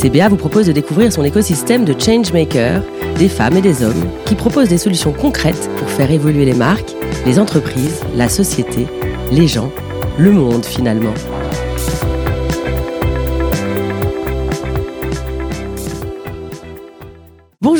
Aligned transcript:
CBA 0.00 0.30
vous 0.30 0.36
propose 0.36 0.66
de 0.66 0.72
découvrir 0.72 1.12
son 1.12 1.24
écosystème 1.24 1.84
de 1.84 1.94
changemakers, 1.98 2.82
des 3.18 3.28
femmes 3.28 3.58
et 3.58 3.60
des 3.60 3.82
hommes 3.82 4.08
qui 4.24 4.34
proposent 4.34 4.70
des 4.70 4.78
solutions 4.78 5.12
concrètes 5.12 5.68
pour 5.76 5.90
faire 5.90 6.10
évoluer 6.10 6.46
les 6.46 6.54
marques, 6.54 6.94
les 7.26 7.38
entreprises, 7.38 8.00
la 8.16 8.30
société, 8.30 8.86
les 9.30 9.46
gens, 9.46 9.70
le 10.16 10.30
monde 10.30 10.64
finalement. 10.64 11.12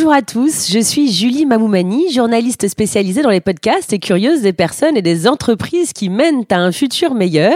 Bonjour 0.00 0.14
à 0.14 0.22
tous, 0.22 0.72
je 0.72 0.78
suis 0.78 1.12
Julie 1.12 1.44
Mamoumani, 1.44 2.10
journaliste 2.10 2.66
spécialisée 2.68 3.20
dans 3.20 3.28
les 3.28 3.42
podcasts 3.42 3.92
et 3.92 3.98
curieuse 3.98 4.40
des 4.40 4.54
personnes 4.54 4.96
et 4.96 5.02
des 5.02 5.28
entreprises 5.28 5.92
qui 5.92 6.08
mènent 6.08 6.46
à 6.50 6.56
un 6.56 6.72
futur 6.72 7.12
meilleur. 7.12 7.52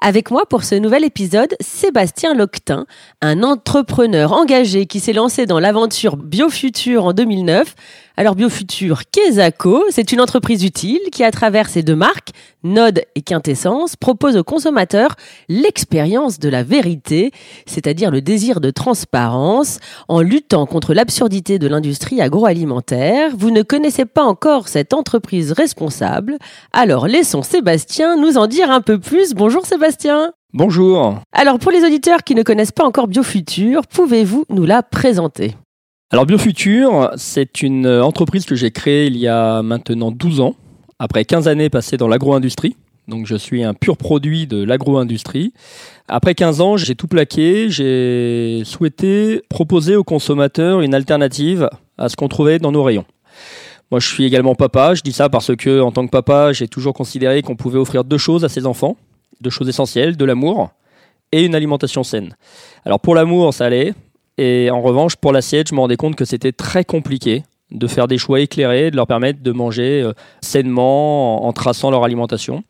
Avec 0.00 0.32
moi 0.32 0.44
pour 0.44 0.64
ce 0.64 0.74
nouvel 0.74 1.04
épisode, 1.04 1.54
Sébastien 1.60 2.34
Loctin, 2.34 2.86
un 3.20 3.44
entrepreneur 3.44 4.32
engagé 4.32 4.86
qui 4.86 4.98
s'est 4.98 5.12
lancé 5.12 5.46
dans 5.46 5.60
l'aventure 5.60 6.16
Biofutur 6.16 7.04
en 7.04 7.12
2009. 7.12 7.76
Alors 8.18 8.34
Biofutur, 8.34 9.02
Quesaco, 9.12 9.84
c'est 9.90 10.10
une 10.10 10.20
entreprise 10.20 10.64
utile 10.64 10.98
qui, 11.12 11.22
à 11.22 11.30
travers 11.30 11.68
ses 11.68 11.84
deux 11.84 11.94
marques, 11.94 12.30
Node 12.64 13.02
et 13.14 13.22
Quintessence, 13.22 13.94
propose 13.94 14.36
aux 14.36 14.42
consommateurs 14.42 15.14
l'expérience 15.48 16.40
de 16.40 16.48
la 16.48 16.64
vérité, 16.64 17.30
c'est-à-dire 17.64 18.10
le 18.10 18.20
désir 18.20 18.60
de 18.60 18.70
transparence, 18.70 19.78
en 20.08 20.20
luttant 20.20 20.66
contre 20.66 20.94
l'absurdité 20.94 21.60
de 21.60 21.68
l'industrie 21.68 22.20
agroalimentaire. 22.20 23.36
Vous 23.36 23.52
ne 23.52 23.62
connaissez 23.62 24.04
pas 24.04 24.24
encore 24.24 24.66
cette 24.66 24.94
entreprise 24.94 25.52
responsable, 25.52 26.38
alors 26.72 27.06
laissons 27.06 27.44
Sébastien 27.44 28.16
nous 28.16 28.36
en 28.36 28.48
dire 28.48 28.72
un 28.72 28.80
peu 28.80 28.98
plus. 28.98 29.32
Bonjour 29.34 29.64
Sébastien. 29.64 30.32
Bonjour. 30.52 31.20
Alors 31.30 31.60
pour 31.60 31.70
les 31.70 31.84
auditeurs 31.84 32.24
qui 32.24 32.34
ne 32.34 32.42
connaissent 32.42 32.72
pas 32.72 32.84
encore 32.84 33.06
Biofutur, 33.06 33.86
pouvez-vous 33.86 34.44
nous 34.48 34.64
la 34.64 34.82
présenter? 34.82 35.54
Alors 36.10 36.24
Biofutur, 36.24 37.10
c'est 37.16 37.62
une 37.62 37.86
entreprise 37.86 38.46
que 38.46 38.54
j'ai 38.54 38.70
créée 38.70 39.06
il 39.08 39.16
y 39.18 39.28
a 39.28 39.62
maintenant 39.62 40.10
12 40.10 40.40
ans, 40.40 40.54
après 40.98 41.26
15 41.26 41.48
années 41.48 41.68
passées 41.68 41.98
dans 41.98 42.08
l'agro-industrie. 42.08 42.76
Donc 43.08 43.26
je 43.26 43.36
suis 43.36 43.62
un 43.62 43.74
pur 43.74 43.96
produit 43.96 44.46
de 44.46 44.62
l'agro-industrie. 44.62 45.52
Après 46.08 46.34
15 46.34 46.60
ans, 46.62 46.76
j'ai 46.76 46.94
tout 46.94 47.08
plaqué, 47.08 47.68
j'ai 47.68 48.62
souhaité 48.64 49.42
proposer 49.50 49.96
aux 49.96 50.04
consommateurs 50.04 50.80
une 50.80 50.94
alternative 50.94 51.68
à 51.98 52.08
ce 52.08 52.16
qu'on 52.16 52.28
trouvait 52.28 52.58
dans 52.58 52.72
nos 52.72 52.82
rayons. 52.82 53.04
Moi, 53.90 54.00
je 54.00 54.06
suis 54.06 54.24
également 54.24 54.54
papa. 54.54 54.94
Je 54.94 55.02
dis 55.02 55.12
ça 55.12 55.28
parce 55.28 55.54
que, 55.56 55.80
en 55.80 55.92
tant 55.92 56.04
que 56.04 56.10
papa, 56.10 56.52
j'ai 56.52 56.68
toujours 56.68 56.92
considéré 56.92 57.40
qu'on 57.40 57.56
pouvait 57.56 57.78
offrir 57.78 58.04
deux 58.04 58.18
choses 58.18 58.44
à 58.44 58.50
ses 58.50 58.66
enfants, 58.66 58.96
deux 59.40 59.50
choses 59.50 59.68
essentielles, 59.68 60.16
de 60.16 60.24
l'amour 60.24 60.70
et 61.32 61.44
une 61.44 61.54
alimentation 61.54 62.02
saine. 62.02 62.34
Alors 62.84 63.00
pour 63.00 63.14
l'amour, 63.14 63.52
ça 63.52 63.66
allait. 63.66 63.94
Et 64.38 64.70
en 64.70 64.80
revanche, 64.80 65.16
pour 65.16 65.32
l'assiette, 65.32 65.68
je 65.68 65.74
me 65.74 65.80
rendais 65.80 65.96
compte 65.96 66.14
que 66.14 66.24
c'était 66.24 66.52
très 66.52 66.84
compliqué 66.84 67.42
de 67.70 67.86
faire 67.86 68.08
des 68.08 68.16
choix 68.16 68.40
éclairés, 68.40 68.90
de 68.90 68.96
leur 68.96 69.06
permettre 69.06 69.42
de 69.42 69.52
manger 69.52 70.02
euh, 70.02 70.12
sainement 70.40 71.46
en, 71.46 71.52
traçant 71.52 71.90
leur 71.90 72.04
alimentation. 72.04 72.62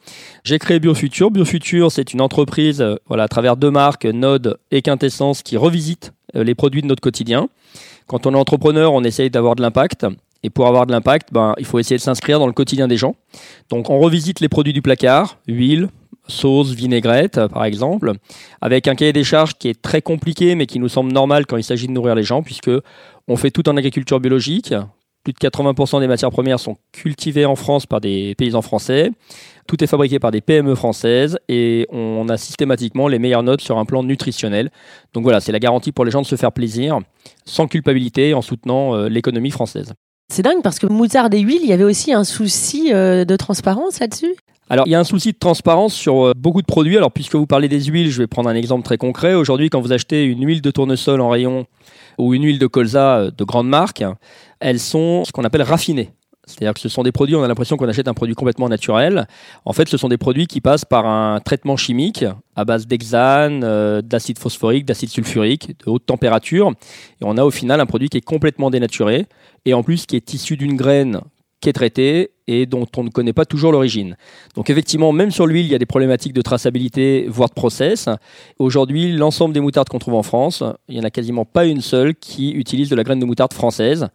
J'ai 0.43 0.59
créé 0.59 0.81
Biofuture. 0.81 1.31
Biofuture, 1.31 1.93
c'est 1.93 2.12
une 2.12 2.21
entreprise 2.21 2.81
euh, 2.81 2.97
voilà, 3.07 3.25
à 3.25 3.28
travers 3.28 3.57
deux 3.57 3.71
marques, 3.71 4.07
Node 4.07 4.59
et 4.71 4.83
Quintessence, 4.83 5.43
qui 5.43 5.57
revisite 5.57 6.12
euh, 6.34 6.43
les 6.43 6.55
produits 6.55 6.83
de 6.83 6.87
notre 6.89 7.03
quotidien. 7.03 7.49
Quand 8.09 8.27
on 8.27 8.34
est 8.34 8.39
entrepreneur, 8.39 8.93
on 8.93 9.05
essaye 9.05 9.31
d'avoir 9.31 9.55
de 9.55 9.62
l'impact. 9.62 10.07
Et 10.43 10.50
pour 10.50 10.66
avoir 10.66 10.87
de 10.87 10.93
l'impact, 10.93 11.32
ben, 11.32 11.54
il 11.59 11.65
faut 11.65 11.78
essayer 11.78 11.97
de 11.97 12.03
s'inscrire 12.03 12.38
dans 12.38 12.47
le 12.47 12.53
quotidien 12.53 12.87
des 12.87 12.97
gens. 12.97 13.16
Donc 13.71 13.91
on 13.91 13.99
revisite 13.99 14.41
les 14.41 14.49
produits 14.49 14.72
du 14.72 14.82
placard, 14.82 15.38
huile, 15.49 15.88
sauce, 16.28 16.72
vinaigrette, 16.72 17.41
par 17.49 17.65
exemple, 17.65 18.12
avec 18.60 18.87
un 18.87 18.94
cahier 18.94 19.12
des 19.12 19.25
charges 19.25 19.54
qui 19.54 19.69
est 19.69 19.81
très 19.81 20.03
compliqué, 20.03 20.54
mais 20.54 20.66
qui 20.66 20.78
nous 20.78 20.88
semble 20.88 21.12
normal 21.12 21.47
quand 21.47 21.56
il 21.56 21.65
s'agit 21.65 21.87
de 21.87 21.93
nourrir 21.93 22.15
les 22.15 22.22
gens, 22.22 22.43
puisque 22.43 22.71
on 23.27 23.37
fait 23.37 23.50
tout 23.50 23.69
en 23.69 23.77
agriculture 23.77 24.21
biologique. 24.21 24.75
Plus 25.25 25.32
de 25.32 25.38
80% 25.38 26.00
des 26.00 26.06
matières 26.06 26.31
premières 26.31 26.60
sont 26.60 26.77
cultivées 26.93 27.44
en 27.44 27.56
France 27.56 27.87
par 27.87 28.00
des 28.00 28.34
paysans 28.37 28.62
français. 28.62 29.10
Tout 29.66 29.82
est 29.82 29.87
fabriqué 29.87 30.19
par 30.19 30.31
des 30.31 30.41
PME 30.41 30.75
françaises 30.75 31.38
et 31.48 31.87
on 31.91 32.28
a 32.28 32.37
systématiquement 32.37 33.09
les 33.09 33.19
meilleures 33.19 33.43
notes 33.43 33.60
sur 33.60 33.77
un 33.78 33.84
plan 33.84 34.03
nutritionnel. 34.03 34.71
Donc 35.12 35.25
voilà, 35.25 35.41
c'est 35.41 35.53
la 35.53 35.59
garantie 35.59 35.93
pour 35.93 36.04
les 36.04 36.10
gens 36.12 36.22
de 36.22 36.27
se 36.27 36.37
faire 36.37 36.53
plaisir 36.53 37.00
sans 37.44 37.66
culpabilité 37.66 38.32
en 38.32 38.41
soutenant 38.41 38.94
euh, 38.94 39.09
l'économie 39.09 39.50
française. 39.50 39.93
C'est 40.31 40.43
dingue 40.43 40.62
parce 40.62 40.78
que 40.78 40.87
moutarde 40.87 41.33
et 41.34 41.41
huile, 41.41 41.61
il 41.62 41.69
y 41.69 41.72
avait 41.72 41.84
aussi 41.84 42.12
un 42.12 42.22
souci 42.22 42.93
euh, 42.93 43.25
de 43.25 43.37
transparence 43.37 43.99
là-dessus? 43.99 44.37
Alors, 44.69 44.87
il 44.87 44.91
y 44.91 44.94
a 44.94 45.00
un 45.00 45.05
souci 45.05 45.33
de 45.33 45.39
transparence 45.39 45.94
sur 45.94 46.27
euh, 46.27 46.33
beaucoup 46.37 46.61
de 46.61 46.66
produits. 46.66 46.99
Alors, 46.99 47.11
puisque 47.11 47.34
vous 47.34 47.47
parlez 47.47 47.69
des 47.69 47.84
huiles, 47.84 48.11
je 48.11 48.19
vais 48.19 48.27
prendre 48.27 48.50
un 48.50 48.55
exemple 48.55 48.84
très 48.84 48.99
concret. 48.99 49.34
Aujourd'hui, 49.34 49.71
quand 49.71 49.81
vous 49.81 49.93
achetez 49.93 50.25
une 50.25 50.47
huile 50.47 50.61
de 50.61 50.71
tournesol 50.71 51.22
en 51.22 51.31
rayon 51.31 51.66
ou 52.19 52.34
une 52.34 52.44
huile 52.44 52.59
de 52.59 52.66
colza 52.66 53.16
euh, 53.16 53.31
de 53.37 53.44
grande 53.44 53.69
marque, 53.69 54.05
elles 54.61 54.81
sont 54.81 55.25
ce 55.25 55.33
qu'on 55.33 55.44
appelle 55.44 55.62
raffinées. 55.62 56.11
C'est-à-dire 56.48 56.75
que 56.75 56.81
ce 56.81 56.88
sont 56.88 57.03
des 57.03 57.12
produits, 57.12 57.36
on 57.36 57.42
a 57.42 57.48
l'impression 57.48 57.76
qu'on 57.76 57.88
achète 57.88 58.09
un 58.09 58.14
produit 58.14 58.34
complètement 58.34 58.69
naturel. 58.69 59.28
En 59.64 59.72
fait, 59.72 59.88
ce 59.88 59.97
sont 59.97 60.09
des 60.09 60.16
produits 60.16 60.47
qui 60.47 60.60
passent 60.60 60.84
par 60.84 61.06
un 61.06 61.41
traitement 61.41 61.76
chimique 61.76 62.25
à 62.56 62.64
base 62.64 62.86
d'hexane, 62.86 63.62
euh, 63.64 64.03
d'acide 64.03 64.38
phosphorique, 64.38 64.84
d'acide 64.84 65.10
sulfurique, 65.10 65.78
de 65.84 65.91
haute 65.91 66.06
température. 66.06 66.72
Et 67.20 67.25
on 67.25 67.36
a 67.36 67.44
au 67.44 67.50
final 67.50 67.81
un 67.81 67.86
produit 67.86 68.09
qui 68.09 68.19
est 68.19 68.22
complètement 68.22 68.70
dénaturé 68.70 69.26
et 69.64 69.75
en 69.75 69.82
plus 69.82 70.06
qui 70.06 70.16
est 70.16 70.34
issu 70.34 70.56
d'une 70.56 70.76
graine 70.76 71.20
qui 71.60 71.69
est 71.69 71.72
traitée 71.72 72.31
et 72.47 72.66
dont 72.66 72.86
on 72.97 73.04
ne 73.04 73.10
connaît 73.10 73.32
pas 73.32 73.44
toujours 73.44 73.72
l'origine. 73.72 74.16
Donc 74.54 74.70
effectivement, 74.70 75.12
même 75.12 75.30
sur 75.30 75.47
l'huile, 75.47 75.66
il 75.66 75.72
y 75.72 75.75
a 75.75 75.78
des 75.78 75.86
problématiques 75.86 76.32
de 76.32 76.42
traçabilité, 76.42 77.26
voire 77.28 77.48
de 77.48 77.54
process. 77.54 78.09
Aujourd'hui, 78.59 79.12
l'ensemble 79.12 79.54
des 79.54 79.60
moutardes 79.60 79.88
qu'on 79.88 79.98
trouve 79.98 80.15
en 80.15 80.22
France, 80.22 80.62
il 80.88 80.94
n'y 80.94 81.00
en 81.00 81.04
a 81.04 81.10
quasiment 81.10 81.44
pas 81.44 81.66
une 81.66 81.80
seule 81.80 82.15
qui 82.15 82.53
utilise 82.53 82.88
de 82.88 82.97
la 82.97 83.03
graine 83.03 83.20
de 83.20 83.25
moutarde 83.25 83.53
française. 83.53 84.09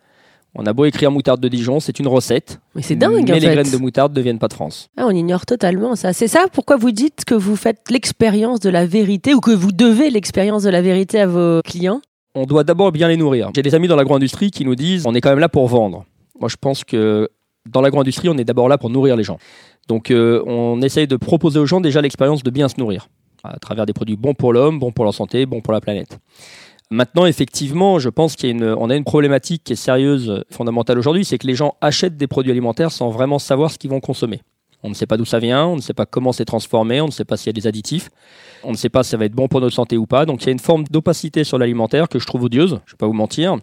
On 0.55 0.65
a 0.67 0.73
beau 0.73 0.85
écrire 0.85 1.09
moutarde 1.09 1.41
de 1.41 1.47
Dijon, 1.47 1.79
c'est 1.79 1.99
une 1.99 2.07
recette. 2.07 2.59
Mais 2.75 2.83
c'est 2.83 2.95
dingue, 2.95 3.27
Mais 3.27 3.39
les 3.39 3.47
graines 3.47 3.71
de 3.71 3.77
moutarde 3.77 4.15
ne 4.15 4.21
viennent 4.21 4.37
pas 4.37 4.47
de 4.47 4.53
France. 4.53 4.89
Ah, 4.97 5.05
on 5.07 5.11
ignore 5.11 5.47
totalement 5.47 5.95
ça. 5.95 6.13
C'est 6.13 6.27
ça 6.27 6.45
pourquoi 6.51 6.77
vous 6.77 6.91
dites 6.91 7.25
que 7.25 7.33
vous 7.33 7.55
faites 7.55 7.89
l'expérience 7.89 8.59
de 8.59 8.69
la 8.69 8.85
vérité 8.85 9.33
ou 9.33 9.39
que 9.39 9.51
vous 9.51 9.71
devez 9.71 10.11
l'expérience 10.11 10.63
de 10.63 10.69
la 10.69 10.83
vérité 10.83 11.21
à 11.21 11.27
vos 11.27 11.61
clients? 11.63 12.01
On 12.35 12.45
doit 12.45 12.63
d'abord 12.63 12.91
bien 12.91 13.07
les 13.07 13.17
nourrir. 13.17 13.49
J'ai 13.55 13.63
des 13.63 13.73
amis 13.73 13.87
dans 13.87 13.95
l'agro-industrie 13.95 14.51
qui 14.51 14.63
nous 14.63 14.75
disent 14.75 15.05
on 15.07 15.15
est 15.15 15.21
quand 15.21 15.31
même 15.31 15.39
là 15.39 15.49
pour 15.49 15.67
vendre. 15.67 16.05
Moi, 16.39 16.49
je 16.49 16.57
pense 16.57 16.83
que 16.83 17.29
dans 17.67 17.81
l'agro-industrie, 17.81 18.29
on 18.29 18.37
est 18.37 18.43
d'abord 18.43 18.69
là 18.69 18.77
pour 18.77 18.91
nourrir 18.91 19.15
les 19.15 19.23
gens. 19.23 19.39
Donc, 19.87 20.11
euh, 20.11 20.43
on 20.45 20.81
essaye 20.81 21.07
de 21.07 21.15
proposer 21.15 21.59
aux 21.59 21.65
gens 21.65 21.81
déjà 21.81 22.01
l'expérience 22.01 22.43
de 22.43 22.51
bien 22.51 22.67
se 22.69 22.75
nourrir 22.79 23.07
à 23.43 23.59
travers 23.59 23.85
des 23.85 23.93
produits 23.93 24.15
bons 24.15 24.33
pour 24.33 24.53
l'homme, 24.53 24.79
bons 24.79 24.91
pour 24.91 25.03
leur 25.03 25.13
santé, 25.13 25.45
bons 25.45 25.61
pour 25.61 25.73
la 25.73 25.81
planète. 25.81 26.17
Maintenant, 26.93 27.25
effectivement, 27.25 27.97
je 27.97 28.07
pense 28.07 28.35
qu'on 28.35 28.89
a, 28.89 28.95
une 28.95 29.03
problématique 29.03 29.63
qui 29.63 29.73
est 29.73 29.75
sérieuse, 29.75 30.43
fondamentale 30.51 30.99
aujourd'hui, 30.99 31.25
c'est 31.25 31.39
que 31.39 31.47
les 31.47 31.55
gens 31.55 31.73
achètent 31.81 32.17
des 32.17 32.27
produits 32.27 32.51
alimentaires 32.51 32.91
sans 32.91 33.09
vraiment 33.09 33.39
savoir 33.39 33.71
ce 33.71 33.79
qu'ils 33.79 33.89
vont 33.89 33.99
consommer. 33.99 34.41
On 34.83 34.89
ne 34.89 34.93
sait 34.93 35.07
pas 35.07 35.17
d'où 35.17 35.25
ça 35.25 35.39
vient, 35.39 35.65
on 35.65 35.75
ne 35.75 35.81
sait 35.81 35.95
pas 35.95 36.05
comment 36.05 36.31
c'est 36.31 36.45
transformé, 36.45 37.01
on 37.01 37.07
ne 37.07 37.11
sait 37.11 37.25
pas 37.25 37.35
s'il 37.35 37.47
y 37.47 37.49
a 37.49 37.53
des 37.53 37.65
additifs, 37.65 38.09
on 38.63 38.69
ne 38.69 38.77
sait 38.77 38.89
pas 38.89 39.01
si 39.01 39.09
ça 39.09 39.17
va 39.17 39.25
être 39.25 39.33
bon 39.33 39.47
pour 39.47 39.59
notre 39.59 39.73
santé 39.73 39.97
ou 39.97 40.05
pas. 40.05 40.27
Donc 40.27 40.43
il 40.43 40.45
y 40.45 40.49
a 40.49 40.51
une 40.51 40.59
forme 40.59 40.83
d'opacité 40.83 41.43
sur 41.43 41.57
l'alimentaire 41.57 42.09
que 42.09 42.19
je 42.19 42.27
trouve 42.27 42.43
odieuse, 42.43 42.79
je 42.85 42.91
ne 42.91 42.95
vais 42.95 42.97
pas 42.99 43.07
vous 43.07 43.13
mentir, 43.13 43.57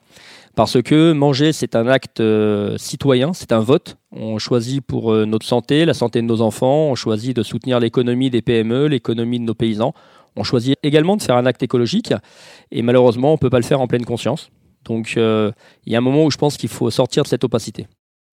parce 0.56 0.83
que 0.83 1.12
manger 1.12 1.53
c'est 1.53 1.76
un 1.76 1.87
acte 1.87 2.19
euh, 2.19 2.76
citoyen, 2.79 3.33
c'est 3.33 3.53
un 3.53 3.61
vote. 3.61 3.97
On 4.11 4.38
choisit 4.38 4.85
pour 4.85 5.12
euh, 5.12 5.25
notre 5.25 5.47
santé, 5.47 5.85
la 5.85 5.94
santé 5.94 6.21
de 6.21 6.26
nos 6.26 6.41
enfants, 6.41 6.88
on 6.88 6.97
choisit 6.97 7.37
de 7.37 7.44
soutenir 7.44 7.79
l'économie 7.79 8.31
des 8.31 8.43
PME, 8.43 8.87
l'économie 8.87 9.38
de 9.38 9.44
nos 9.44 9.55
paysans. 9.55 9.94
On 10.37 10.44
choisit 10.44 10.77
également 10.82 11.17
de 11.17 11.23
faire 11.23 11.37
un 11.37 11.47
acte 11.47 11.62
écologique 11.62 12.15
et 12.71 12.82
malheureusement 12.82 13.31
on 13.31 13.35
ne 13.35 13.38
peut 13.38 13.50
pas 13.50 13.59
le 13.59 13.65
faire 13.65 13.81
en 13.81 13.87
pleine 13.87 14.05
conscience. 14.05 14.50
Donc 14.85 15.15
euh, 15.17 15.53
il 15.87 15.93
y 15.93 15.97
a 15.97 15.99
un 15.99 16.03
moment 16.03 16.25
où 16.25 16.31
je 16.31 16.37
pense 16.37 16.56
qu'il 16.56 16.69
faut 16.69 16.91
sortir 16.91 17.23
de 17.23 17.29
cette 17.29 17.44
opacité. 17.44 17.87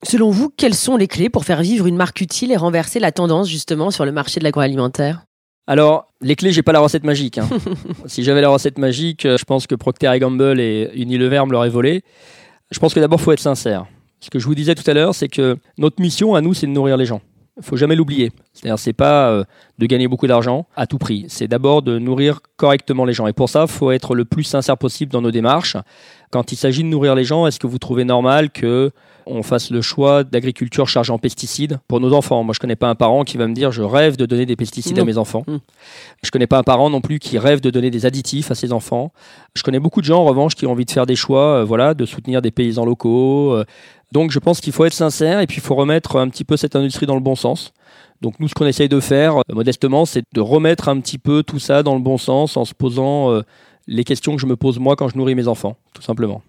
Selon 0.04 0.30
vous, 0.30 0.50
quelles 0.56 0.76
sont 0.76 0.96
les 0.96 1.08
clés 1.08 1.30
pour 1.30 1.44
faire 1.44 1.62
vivre 1.62 1.88
une 1.88 1.96
marque 1.96 2.22
utile 2.22 2.52
et 2.52 2.56
renverser 2.56 3.00
la 3.00 3.12
tendance 3.12 3.50
justement 3.50 3.90
sur 3.90 4.06
le 4.06 4.12
marché 4.12 4.40
de 4.40 4.44
l'agroalimentaire? 4.44 5.24
Alors, 5.66 6.14
les 6.22 6.36
clés, 6.36 6.52
j'ai 6.52 6.62
pas 6.62 6.72
la 6.72 6.80
recette 6.80 7.04
magique. 7.04 7.40
Hein. 7.40 7.50
si 8.06 8.24
j'avais 8.24 8.42
la 8.42 8.50
recette 8.50 8.78
magique, 8.78 9.26
euh, 9.26 9.38
je 9.38 9.44
pense 9.44 9.68
que 9.68 9.76
Procter 9.76 10.12
Gamble 10.20 10.62
et 10.62 10.92
Unilever 10.96 11.44
me 11.46 11.52
l'auraient 11.52 11.70
volé. 11.70 12.04
Je 12.72 12.80
pense 12.80 12.94
que 12.94 13.00
d'abord, 13.00 13.20
faut 13.20 13.34
être 13.34 13.42
sincère. 13.42 13.86
Ce 14.20 14.30
que 14.30 14.40
je 14.40 14.46
vous 14.46 14.56
disais 14.56 14.76
tout 14.76 14.90
à 14.90 14.94
l'heure, 14.94 15.14
c'est 15.14 15.28
que 15.28 15.58
notre 15.78 16.02
mission 16.02 16.36
à 16.36 16.42
nous, 16.42 16.54
c'est 16.54 16.68
de 16.68 16.72
nourrir 16.72 16.96
les 16.96 17.06
gens. 17.06 17.22
Faut 17.62 17.76
jamais 17.76 17.96
l'oublier. 17.96 18.32
C'est-à-dire, 18.54 18.78
c'est 18.78 18.94
pas 18.94 19.30
euh, 19.30 19.44
de 19.80 19.86
gagner 19.86 20.08
beaucoup 20.08 20.28
d'argent 20.28 20.68
à 20.76 20.86
tout 20.86 20.98
prix. 20.98 21.26
C'est 21.28 21.48
d'abord 21.48 21.82
de 21.82 21.98
nourrir 21.98 22.40
correctement 22.56 23.06
les 23.06 23.14
gens. 23.14 23.28
Et 23.28 23.34
pour 23.34 23.50
ça, 23.50 23.68
faut 23.68 23.92
être 23.92 24.16
le 24.16 24.26
plus 24.26 24.44
sincère 24.44 24.78
possible 24.78 25.12
dans 25.12 25.22
nos 25.22 25.32
démarches. 25.32 25.78
Quand 26.30 26.52
il 26.52 26.56
s'agit 26.56 26.84
de 26.84 26.90
nourrir 26.90 27.16
les 27.16 27.24
gens, 27.24 27.48
est-ce 27.48 27.60
que 27.60 27.68
vous 27.68 27.80
trouvez 27.80 28.04
normal 28.04 28.52
que 28.52 28.92
on 29.30 29.44
fasse 29.44 29.70
le 29.72 29.82
choix 29.82 30.24
d'agriculture 30.24 30.88
chargée 30.88 31.12
en 31.12 31.18
pesticides 31.18 31.80
pour 31.88 32.00
nos 32.00 32.14
enfants. 32.14 32.44
Moi, 32.44 32.54
je 32.54 32.60
connais 32.60 32.76
pas 32.76 32.88
un 32.88 32.96
parent 32.96 33.24
qui 33.24 33.38
va 33.38 33.48
me 33.48 33.54
dire 33.54 33.72
je 33.72 33.82
rêve 33.82 34.18
de 34.18 34.26
donner 34.26 34.46
des 34.46 34.56
pesticides 34.56 35.00
à 35.00 35.06
mes 35.06 35.18
enfants. 35.18 35.44
Je 35.48 35.54
mm. 35.54 35.60
Je 36.24 36.32
connais 36.32 36.48
pas 36.48 36.58
un 36.58 36.64
parent 36.64 36.90
non 36.90 37.02
plus 37.02 37.20
qui 37.20 37.38
rêve 37.38 37.62
de 37.62 37.70
donner 37.70 37.90
des 37.90 38.06
additifs 38.06 38.52
à 38.52 38.56
ses 38.56 38.74
enfants. 38.74 39.14
Je 39.56 39.64
connais 39.64 39.80
beaucoup 39.80 40.02
de 40.02 40.06
gens 40.06 40.20
en 40.20 40.26
revanche 40.26 40.56
qui 40.56 40.66
ont 40.66 40.72
envie 40.72 40.86
de 40.86 40.92
faire 40.92 41.06
des 41.06 41.16
choix, 41.16 41.60
euh, 41.60 41.64
voilà, 41.64 41.94
de 41.94 42.06
soutenir 42.06 42.42
des 42.42 42.52
paysans 42.52 42.86
locaux. 42.86 43.54
Euh. 43.54 43.66
donc, 44.12 44.32
je 44.32 44.40
pense 44.40 44.60
qu'il 44.60 44.74
faut 44.74 44.86
être 44.86 44.94
sincère 44.94 45.40
et 45.40 45.48
puis 45.48 45.58
il 45.58 45.64
faut 45.64 45.76
remettre 45.76 46.18
un 46.18 46.28
petit 46.30 46.44
peu 46.44 46.58
cette 46.58 46.76
industrie 46.76 47.06
dans 47.06 47.16
le 47.16 47.22
bon 47.22 47.36
sens. 47.36 47.74
Donc 48.22 48.40
nous, 48.40 48.48
ce 48.48 48.56
qu'on 48.56 48.66
essaye 48.66 48.90
de 48.90 49.00
faire, 49.00 49.38
euh, 49.38 49.42
modestement, 49.54 50.06
c'est 50.06 50.24
de 50.34 50.42
remettre 50.42 50.90
un 50.90 51.00
petit 51.00 51.18
peu 51.18 51.44
tout 51.44 51.60
ça 51.60 51.84
dans 51.84 51.96
le 51.96 52.02
bon 52.02 52.18
sens 52.18 52.58
en 52.58 52.66
se 52.66 52.74
posant 52.74 53.32
euh, 53.32 53.42
les 53.88 54.04
questions 54.04 54.36
que 54.36 54.42
je 54.42 54.48
me 54.48 54.56
pose 54.56 54.80
moi 54.80 54.96
quand 54.96 55.08
je 55.08 55.18
nourris 55.18 55.36
mes 55.36 55.48
enfants, 55.48 55.78
tout 55.94 56.02
simplement. 56.02 56.42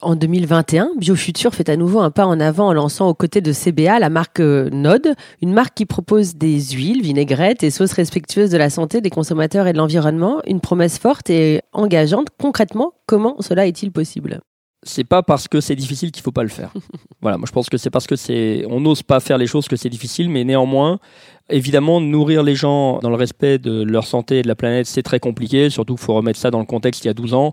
En 0.00 0.14
2021, 0.14 0.92
BioFuture 0.96 1.52
fait 1.52 1.68
à 1.68 1.76
nouveau 1.76 1.98
un 1.98 2.12
pas 2.12 2.24
en 2.24 2.38
avant 2.38 2.68
en 2.68 2.72
lançant 2.72 3.08
aux 3.08 3.14
côtés 3.14 3.40
de 3.40 3.52
CBA 3.52 3.98
la 3.98 4.10
marque 4.10 4.38
euh, 4.38 4.70
Node, 4.70 5.16
une 5.42 5.52
marque 5.52 5.74
qui 5.74 5.86
propose 5.86 6.36
des 6.36 6.60
huiles, 6.60 7.02
vinaigrettes 7.02 7.64
et 7.64 7.70
sauces 7.70 7.94
respectueuses 7.94 8.50
de 8.50 8.58
la 8.58 8.70
santé 8.70 9.00
des 9.00 9.10
consommateurs 9.10 9.66
et 9.66 9.72
de 9.72 9.78
l'environnement, 9.78 10.40
une 10.46 10.60
promesse 10.60 11.00
forte 11.00 11.30
et 11.30 11.62
engageante. 11.72 12.28
Concrètement, 12.40 12.92
comment 13.06 13.34
cela 13.40 13.66
est-il 13.66 13.90
possible? 13.90 14.40
C'est 14.84 15.02
pas 15.02 15.24
parce 15.24 15.48
que 15.48 15.60
c'est 15.60 15.74
difficile 15.74 16.12
qu'il 16.12 16.22
faut 16.22 16.30
pas 16.30 16.44
le 16.44 16.48
faire. 16.48 16.72
voilà, 17.20 17.36
moi 17.36 17.46
je 17.48 17.52
pense 17.52 17.68
que 17.68 17.76
c'est 17.76 17.90
parce 17.90 18.06
que 18.06 18.14
c'est 18.14 18.64
on 18.70 18.78
n'ose 18.78 19.02
pas 19.02 19.18
faire 19.18 19.36
les 19.36 19.48
choses 19.48 19.66
que 19.66 19.74
c'est 19.74 19.90
difficile, 19.90 20.30
mais 20.30 20.44
néanmoins, 20.44 21.00
évidemment, 21.50 22.00
nourrir 22.00 22.44
les 22.44 22.54
gens 22.54 23.00
dans 23.00 23.10
le 23.10 23.16
respect 23.16 23.58
de 23.58 23.82
leur 23.82 24.06
santé 24.06 24.38
et 24.38 24.42
de 24.42 24.48
la 24.48 24.54
planète, 24.54 24.86
c'est 24.86 25.02
très 25.02 25.18
compliqué. 25.18 25.70
Surtout 25.70 25.96
qu'il 25.96 26.04
faut 26.04 26.14
remettre 26.14 26.38
ça 26.38 26.52
dans 26.52 26.60
le 26.60 26.66
contexte 26.66 27.04
il 27.04 27.08
y 27.08 27.10
a 27.10 27.14
12 27.14 27.34
ans, 27.34 27.52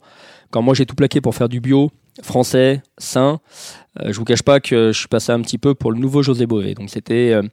quand 0.51 0.61
moi 0.61 0.75
j'ai 0.75 0.85
tout 0.85 0.95
plaqué 0.95 1.21
pour 1.21 1.33
faire 1.33 1.49
du 1.49 1.59
bio 1.59 1.89
français, 2.21 2.81
sain. 2.97 3.39
Euh, 4.01 4.11
je 4.11 4.17
vous 4.17 4.25
cache 4.25 4.43
pas 4.43 4.59
que 4.59 4.91
je 4.91 4.97
suis 4.97 5.07
passé 5.07 5.31
un 5.31 5.41
petit 5.41 5.57
peu 5.57 5.75
pour 5.75 5.91
le 5.91 5.99
nouveau 5.99 6.21
José 6.21 6.45
Bové, 6.45 6.73
donc 6.73 6.89
c'était 6.89 7.31
euh, 7.33 7.43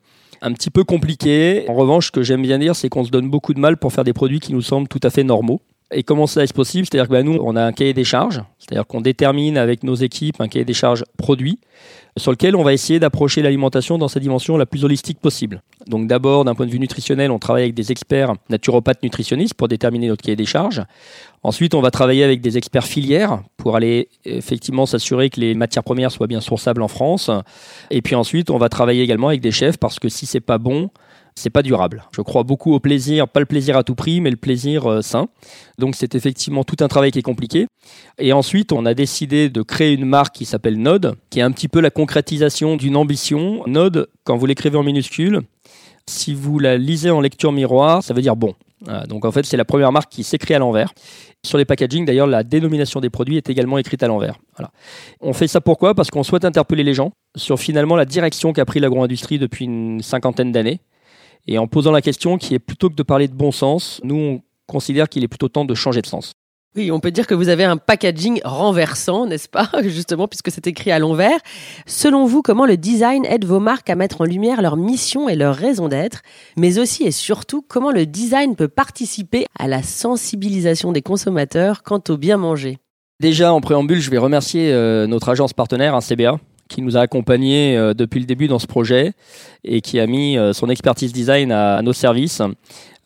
un 0.41 0.53
petit 0.53 0.71
peu 0.71 0.85
compliqué. 0.85 1.65
En 1.69 1.75
revanche, 1.75 2.07
ce 2.07 2.13
que 2.13 2.23
j'aime 2.23 2.43
bien 2.43 2.59
dire, 2.59 2.77
c'est 2.77 2.89
qu'on 2.89 3.05
se 3.05 3.11
donne 3.11 3.31
beaucoup 3.31 3.55
de 3.55 3.61
mal 3.61 3.77
pour 3.77 3.93
faire 3.93 4.05
des 4.05 4.13
produits 4.13 4.41
qui 4.41 4.53
nous 4.53 4.63
semblent 4.63 4.89
tout 4.89 5.01
à 5.03 5.11
fait 5.11 5.25
normaux. 5.25 5.61
Et 5.93 6.03
comment 6.03 6.27
ça 6.27 6.43
est 6.43 6.53
possible 6.53 6.87
C'est-à-dire 6.87 7.09
que 7.09 7.13
bah, 7.13 7.23
nous, 7.23 7.39
on 7.43 7.57
a 7.57 7.63
un 7.63 7.73
cahier 7.73 7.95
des 7.95 8.05
charges, 8.05 8.43
c'est-à-dire 8.59 8.87
qu'on 8.87 9.01
détermine 9.01 9.57
avec 9.57 9.83
nos 9.83 9.95
équipes 9.95 10.41
un 10.41 10.49
cahier 10.49 10.65
des 10.65 10.75
charges 10.75 11.05
produit 11.17 11.59
sur 12.19 12.31
lequel 12.31 12.57
on 12.57 12.63
va 12.63 12.75
essayer 12.75 13.01
d'approcher 13.01 13.41
l'alimentation 13.41 13.97
dans 13.97 14.09
sa 14.09 14.21
dimension 14.21 14.57
la 14.57 14.67
plus 14.67 14.85
holistique 14.85 15.19
possible. 15.19 15.63
Donc 15.87 16.07
d'abord, 16.09 16.45
d'un 16.45 16.55
point 16.55 16.67
de 16.67 16.71
vue 16.71 16.79
nutritionnel, 16.79 17.31
on 17.31 17.39
travaille 17.39 17.63
avec 17.63 17.75
des 17.75 17.91
experts 17.91 18.35
naturopathes 18.51 19.03
nutritionnistes 19.03 19.55
pour 19.55 19.69
déterminer 19.69 20.09
notre 20.09 20.23
cahier 20.23 20.37
des 20.37 20.45
charges. 20.45 20.83
Ensuite, 21.43 21.75
on 21.75 21.81
va 21.81 21.91
travailler 21.91 22.23
avec 22.23 22.41
des 22.41 22.59
experts 22.59 22.85
filières 22.85 23.43
pour 23.57 23.77
aller 23.77 24.09
effectivement 24.25 24.85
s'assurer 24.85 25.31
que 25.31 25.41
les 25.41 25.55
matières 25.55 25.85
premières 25.85 26.13
soient 26.13 26.27
bien 26.27 26.41
sourçables 26.41 26.83
en 26.83 26.89
France. 26.89 27.31
Et 27.91 28.03
puis 28.03 28.15
ensuite, 28.15 28.51
on 28.51 28.59
va 28.59 28.69
travailler 28.69 29.03
également 29.03 29.29
avec 29.29 29.41
des 29.41 29.51
chefs 29.51 29.79
parce 29.79 29.99
que 29.99 30.09
si 30.09 30.27
c'est 30.27 30.41
pas 30.41 30.59
bon, 30.59 30.91
c'est 31.35 31.51
pas 31.51 31.63
durable. 31.63 32.05
Je 32.15 32.21
crois 32.21 32.43
beaucoup 32.43 32.73
au 32.75 32.81
plaisir, 32.81 33.29
pas 33.29 33.41
le 33.41 33.47
plaisir 33.47 33.77
à 33.77 33.85
tout 33.85 33.95
prix, 33.95 34.21
mais 34.21 34.31
le 34.31 34.37
plaisir 34.37 34.87
euh, 34.87 35.03
sain. 35.03 35.29
Donc 35.79 35.95
c'est 35.97 36.15
effectivement 36.15 36.65
tout 36.65 36.77
un 36.81 36.89
travail 36.89 37.11
qui 37.11 37.19
est 37.19 37.23
compliqué. 37.23 37.67
Et 38.19 38.33
ensuite, 38.33 38.73
on 38.73 38.87
a 38.87 38.95
décidé 38.95 39.49
de 39.49 39.63
créer 39.63 39.93
une 39.93 40.05
marque 40.05 40.35
qui 40.35 40.45
s'appelle 40.45 40.79
Node, 40.79 41.15
qui 41.31 41.41
est 41.41 41.43
un 41.43 41.53
petit 41.53 41.69
peu 41.69 41.81
la 41.81 41.91
concrétisation 41.91 42.77
d'une 42.77 42.97
ambition. 42.97 43.63
Node, 43.67 44.09
quand 44.25 44.37
vous 44.37 44.47
l'écrivez 44.47 44.77
en 44.77 44.83
minuscule, 44.83 45.41
si 46.07 46.35
vous 46.35 46.59
la 46.59 46.77
lisez 46.77 47.11
en 47.11 47.21
lecture 47.21 47.53
miroir, 47.53 48.03
ça 48.03 48.13
veut 48.13 48.23
dire 48.23 48.37
bon. 48.37 48.55
donc 49.09 49.25
en 49.25 49.31
fait, 49.31 49.47
c'est 49.47 49.57
la 49.57 49.65
première 49.65 49.93
marque 49.93 50.11
qui 50.11 50.25
s'écrit 50.25 50.55
à 50.55 50.59
l'envers. 50.59 50.93
Sur 51.45 51.59
les 51.59 51.65
packaging, 51.65 52.05
d'ailleurs, 52.05 52.27
la 52.27 52.45
dénomination 52.45 53.01
des 53.01 53.11
produits 53.11 53.37
est 53.37 53.51
également 53.51 53.79
écrite 53.79 54.03
à 54.03 54.09
l'envers. 54.09 54.39
On 55.21 55.33
fait 55.33 55.49
ça 55.49 55.61
pourquoi? 55.61 55.95
Parce 55.95 56.11
qu'on 56.11 56.23
souhaite 56.23 56.45
interpeller 56.45 56.85
les 56.85 56.95
gens 56.95 57.13
sur 57.37 57.59
finalement 57.59 57.97
la 57.97 58.05
direction 58.05 58.53
qu'a 58.53 58.65
pris 58.65 58.81
l'agro-industrie 58.81 59.39
depuis 59.39 59.65
une 59.65 60.03
cinquantaine 60.03 60.53
d'années 60.53 60.81
et 61.47 61.59
en 61.59 61.67
posant 61.67 61.93
la 61.93 62.03
question 62.03 62.39
qui 62.39 62.55
est 62.55 62.59
plutôt 62.59 62.89
que 62.89 62.95
de 62.95 63.03
parler 63.03 63.29
de 63.29 63.35
bon 63.35 63.53
sens, 63.53 64.01
nous 64.05 64.17
on 64.17 64.43
considère 64.67 65.09
qu'il 65.09 65.25
est 65.25 65.29
plutôt 65.29 65.49
temps 65.49 65.65
de 65.65 65.75
changer 65.75 66.03
de 66.03 66.07
sens. 66.07 66.33
Oui, 66.75 66.91
on 66.91 67.01
peut 67.01 67.11
dire 67.11 67.27
que 67.27 67.35
vous 67.35 67.51
avez 67.51 67.65
un 67.65 67.77
packaging 67.77 68.41
renversant, 68.45 69.27
n'est-ce 69.27 69.49
pas 69.49 69.69
Justement, 69.83 70.27
puisque 70.27 70.51
c'est 70.51 70.67
écrit 70.67 70.91
à 70.91 70.99
l'envers. 70.99 71.39
Selon 71.85 72.25
vous, 72.25 72.41
comment 72.41 72.65
le 72.65 72.79
design 72.79 73.27
aide 73.27 73.45
vos 73.45 73.61
marques 73.61 73.91
à 73.91 73.95
mettre 73.95 74.23
en 74.23 74.25
lumière 74.25 74.63
leur 74.63 74.79
mission 74.79 75.29
et 75.29 75.37
leur 75.37 75.55
raison 75.55 75.89
d'être 75.89 76.23
Mais 76.57 76.79
aussi 76.79 77.05
et 77.05 77.11
surtout, 77.11 77.61
comment 77.61 77.91
le 77.91 78.07
design 78.07 78.57
peut 78.57 78.69
participer 78.69 79.45
à 79.59 79.69
la 79.69 79.83
sensibilisation 79.83 80.93
des 80.93 81.03
consommateurs 81.03 81.83
quant 81.83 82.03
au 82.09 82.17
bien 82.17 82.39
manger? 82.39 82.79
Déjà, 83.21 83.53
en 83.53 83.61
préambule, 83.61 84.01
je 84.01 84.11
vais 84.11 84.17
remercier 84.17 84.73
euh, 84.73 85.07
notre 85.07 85.29
agence 85.29 85.53
partenaire, 85.53 85.95
un 85.95 86.01
CBA, 86.01 86.39
qui 86.73 86.83
nous 86.83 86.97
a 86.97 87.01
accompagnés 87.01 87.77
euh, 87.77 87.95
depuis 87.95 88.19
le 88.19 88.27
début 88.27 88.49
dans 88.49 88.59
ce 88.59 88.67
projet 88.67 89.13
et 89.63 89.81
qui 89.81 90.01
a 90.01 90.07
mis 90.07 90.39
euh, 90.39 90.53
son 90.53 90.69
expertise 90.69 91.13
design 91.13 91.53
à, 91.53 91.83
nos 91.83 91.93
services. 91.93 92.43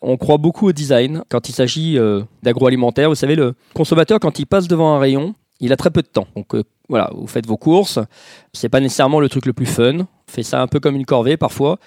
On 0.00 0.16
croit 0.16 0.38
beaucoup 0.38 0.68
au 0.68 0.72
design 0.72 1.22
quand 1.28 1.48
il 1.48 1.52
s'agit 1.52 1.98
euh, 1.98 2.22
d'agroalimentaire. 2.42 3.08
Vous 3.08 3.14
savez, 3.16 3.34
le 3.34 3.54
consommateur, 3.74 4.20
quand 4.20 4.38
il 4.38 4.46
passe 4.46 4.68
devant 4.68 4.94
un 4.94 4.98
rayon, 4.98 5.34
il 5.60 5.72
a 5.72 5.76
très 5.76 5.90
peu 5.90 6.02
de 6.02 6.06
temps. 6.06 6.28
Donc 6.36 6.54
voilà, 6.88 7.10
vous 7.14 7.26
faites 7.26 7.46
vos 7.46 7.56
courses. 7.56 7.98
C'est 8.52 8.68
pas 8.68 8.80
nécessairement 8.80 9.20
le 9.20 9.28
truc 9.28 9.46
le 9.46 9.52
plus 9.52 9.66
fun. 9.66 10.00
On 10.00 10.06
fait 10.30 10.42
ça 10.42 10.60
un 10.60 10.66
peu 10.66 10.80
comme 10.80 10.96
une 10.96 11.06
corvée 11.06 11.36
parfois. 11.36 11.78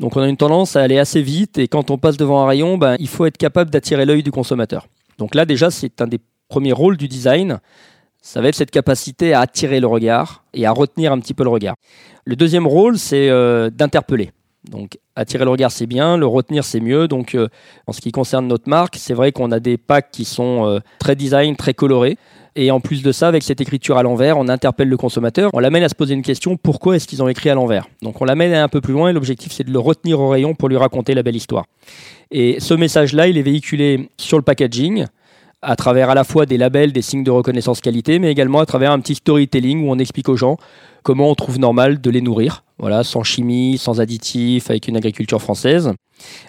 Donc 0.00 0.16
on 0.16 0.20
a 0.22 0.28
une 0.28 0.36
tendance 0.36 0.76
à 0.76 0.82
aller 0.82 0.98
assez 0.98 1.22
vite 1.22 1.58
et 1.58 1.66
quand 1.66 1.90
on 1.90 1.98
passe 1.98 2.16
devant 2.16 2.42
un 2.42 2.46
rayon, 2.46 2.78
ben, 2.78 2.96
il 3.00 3.08
faut 3.08 3.26
être 3.26 3.36
capable 3.36 3.70
d'attirer 3.70 4.06
l'œil 4.06 4.22
du 4.22 4.30
consommateur. 4.30 4.86
Donc 5.18 5.34
là 5.34 5.44
déjà, 5.44 5.70
c'est 5.70 6.00
un 6.00 6.06
des 6.06 6.20
premiers 6.48 6.72
rôles 6.72 6.96
du 6.96 7.08
design 7.08 7.58
ça 8.26 8.40
va 8.40 8.48
être 8.48 8.56
cette 8.56 8.72
capacité 8.72 9.34
à 9.34 9.40
attirer 9.40 9.78
le 9.78 9.86
regard 9.86 10.42
et 10.52 10.66
à 10.66 10.72
retenir 10.72 11.12
un 11.12 11.20
petit 11.20 11.32
peu 11.32 11.44
le 11.44 11.50
regard. 11.50 11.76
Le 12.24 12.34
deuxième 12.34 12.66
rôle, 12.66 12.98
c'est 12.98 13.28
euh, 13.30 13.70
d'interpeller. 13.70 14.32
Donc 14.68 14.98
attirer 15.14 15.44
le 15.44 15.50
regard, 15.52 15.70
c'est 15.70 15.86
bien, 15.86 16.16
le 16.16 16.26
retenir, 16.26 16.64
c'est 16.64 16.80
mieux. 16.80 17.06
Donc 17.06 17.36
euh, 17.36 17.46
en 17.86 17.92
ce 17.92 18.00
qui 18.00 18.10
concerne 18.10 18.48
notre 18.48 18.68
marque, 18.68 18.96
c'est 18.98 19.14
vrai 19.14 19.30
qu'on 19.30 19.52
a 19.52 19.60
des 19.60 19.76
packs 19.76 20.10
qui 20.10 20.24
sont 20.24 20.66
euh, 20.66 20.80
très 20.98 21.14
design, 21.14 21.54
très 21.54 21.72
colorés. 21.72 22.18
Et 22.56 22.72
en 22.72 22.80
plus 22.80 23.04
de 23.04 23.12
ça, 23.12 23.28
avec 23.28 23.44
cette 23.44 23.60
écriture 23.60 23.96
à 23.96 24.02
l'envers, 24.02 24.38
on 24.38 24.48
interpelle 24.48 24.88
le 24.88 24.96
consommateur, 24.96 25.50
on 25.52 25.60
l'amène 25.60 25.84
à 25.84 25.88
se 25.88 25.94
poser 25.94 26.14
une 26.14 26.22
question, 26.22 26.56
pourquoi 26.56 26.96
est-ce 26.96 27.06
qu'ils 27.06 27.22
ont 27.22 27.28
écrit 27.28 27.50
à 27.50 27.54
l'envers? 27.54 27.86
Donc 28.02 28.20
on 28.20 28.24
l'amène 28.24 28.54
un 28.54 28.68
peu 28.68 28.80
plus 28.80 28.94
loin 28.94 29.10
et 29.10 29.12
l'objectif 29.12 29.52
c'est 29.52 29.62
de 29.62 29.70
le 29.70 29.78
retenir 29.78 30.18
au 30.18 30.30
rayon 30.30 30.54
pour 30.56 30.68
lui 30.68 30.76
raconter 30.76 31.14
la 31.14 31.22
belle 31.22 31.36
histoire. 31.36 31.66
Et 32.32 32.56
ce 32.58 32.74
message-là, 32.74 33.28
il 33.28 33.38
est 33.38 33.42
véhiculé 33.42 34.08
sur 34.16 34.36
le 34.36 34.42
packaging, 34.42 35.04
à 35.66 35.74
travers 35.74 36.10
à 36.10 36.14
la 36.14 36.22
fois 36.22 36.46
des 36.46 36.58
labels, 36.58 36.92
des 36.92 37.02
signes 37.02 37.24
de 37.24 37.30
reconnaissance 37.30 37.80
qualité, 37.80 38.20
mais 38.20 38.30
également 38.30 38.60
à 38.60 38.66
travers 38.66 38.92
un 38.92 39.00
petit 39.00 39.16
storytelling 39.16 39.84
où 39.84 39.90
on 39.90 39.98
explique 39.98 40.28
aux 40.28 40.36
gens 40.36 40.58
comment 41.02 41.28
on 41.28 41.34
trouve 41.34 41.58
normal 41.58 42.00
de 42.00 42.08
les 42.08 42.20
nourrir, 42.20 42.62
voilà, 42.78 43.02
sans 43.02 43.24
chimie, 43.24 43.76
sans 43.76 44.00
additifs, 44.00 44.70
avec 44.70 44.86
une 44.86 44.96
agriculture 44.96 45.42
française. 45.42 45.92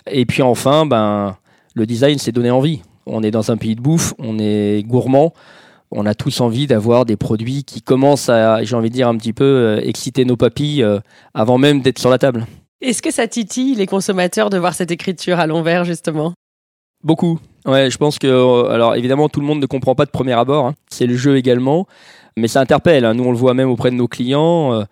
Et 0.10 0.28
puis 0.28 0.44
enfin, 0.44 0.86
ben, 0.86 1.36
le 1.74 1.88
design, 1.88 2.20
c'est 2.20 2.32
donner 2.32 2.52
envie. 2.52 2.84
On 3.08 3.24
est 3.24 3.32
dans 3.32 3.52
un 3.52 3.58
pays 3.58 3.76
de 3.76 3.82
bouffe, 3.82 4.14
on 4.20 4.38
est 4.38 4.84
gourmand, 4.86 5.34
on 5.90 6.06
a 6.06 6.14
tous 6.14 6.40
envie 6.40 6.68
d'avoir 6.68 7.06
des 7.06 7.16
produits 7.16 7.64
qui 7.64 7.82
commencent 7.82 8.30
à, 8.30 8.64
j'ai 8.64 8.76
envie 8.76 8.90
de 8.90 8.96
dire, 8.96 9.08
un 9.08 9.18
petit 9.18 9.34
peu 9.34 9.46
euh, 9.46 9.82
exciter 9.82 10.26
nos 10.26 10.38
papilles 10.38 10.84
euh, 10.84 11.00
avant 11.34 11.58
même 11.58 11.82
d'être 11.82 11.98
sur 11.98 12.12
la 12.12 12.20
table. 12.20 12.46
Est-ce 12.82 13.02
que 13.02 13.12
ça 13.12 13.28
titille 13.28 13.74
les 13.74 13.88
consommateurs 13.88 14.52
de 14.52 14.60
voir 14.60 14.76
cette 14.76 14.92
écriture 14.92 15.40
à 15.40 15.48
l'envers, 15.48 15.86
justement? 15.86 16.34
Beaucoup. 17.04 17.40
Ouais, 17.66 17.90
je 17.90 17.98
pense 17.98 18.18
que, 18.18 18.28
euh, 18.28 18.70
alors 18.70 18.96
évidemment, 18.96 19.30
tout 19.30 19.40
le 19.40 19.46
monde 19.46 19.60
ne 19.60 19.66
comprend 19.66 19.94
pas 19.94 20.06
de 20.06 20.10
premier 20.10 20.34
abord. 20.34 20.68
Hein. 20.68 20.76
C'est 20.90 21.06
le 21.06 21.16
jeu 21.16 21.38
également, 21.38 21.86
mais 22.38 22.48
ça 22.48 22.62
interpelle. 22.62 23.06
Hein. 23.06 23.14
Nous, 23.14 23.24
on 23.24 23.32
le 23.32 23.38
voit 23.38 23.54
même 23.54 23.70
auprès 23.70 23.92
de 23.92 23.96
nos 23.96 24.08
clients. 24.08 24.74
Euh, 24.74 24.84